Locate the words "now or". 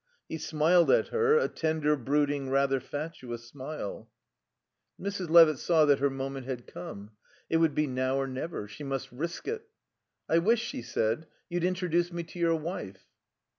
7.85-8.25